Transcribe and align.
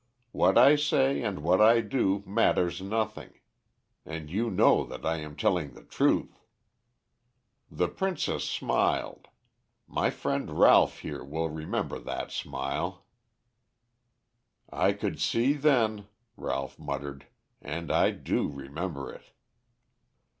What 0.31 0.57
I 0.57 0.77
say 0.77 1.21
and 1.21 1.43
what 1.43 1.61
I 1.61 1.79
do 1.79 2.23
matters 2.25 2.81
nothing. 2.81 3.37
And 4.03 4.31
you 4.31 4.49
know 4.49 4.83
that 4.83 5.05
I 5.05 5.17
am 5.17 5.35
telling 5.35 5.75
the 5.75 5.83
truth.' 5.83 6.43
"The 7.69 7.87
princess 7.87 8.43
smiled. 8.49 9.27
My 9.87 10.09
friend 10.09 10.57
Ralph 10.57 11.01
here 11.01 11.23
will 11.23 11.49
remember 11.51 11.99
that 11.99 12.31
smile." 12.31 13.05
"I 14.71 14.93
could 14.93 15.21
see 15.21 15.53
then," 15.53 16.07
Ralph 16.35 16.79
muttered, 16.79 17.27
"and 17.61 17.91
I 17.91 18.09
do 18.09 18.49
remember 18.49 19.13
it." 19.13 19.25